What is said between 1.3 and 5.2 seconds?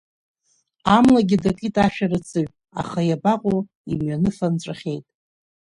дакит ашәарацаҩ, аха иабаҟоу, имҩаныфа нҵәахьеит.